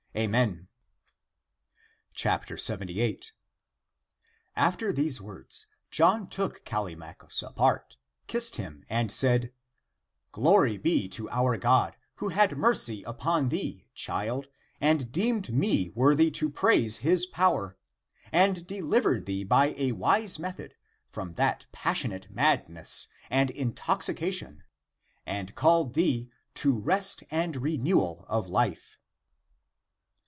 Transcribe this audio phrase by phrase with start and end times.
[0.13, 0.67] Amen!"
[2.17, 3.31] 78.
[4.57, 7.95] After these words, John took Callimachus apart,
[8.27, 9.53] kissed him, and said,"
[10.33, 14.47] Glory be to our God, who had mercy upon thee, child,
[14.81, 17.77] and deemed me worthy to praise his power,
[18.33, 20.75] and delivered thee by a wise method
[21.07, 24.63] from that passionate madness and in toxication
[25.25, 28.97] and called thee to rest and renewal of life."